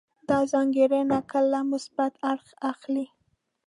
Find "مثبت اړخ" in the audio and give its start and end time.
1.71-2.47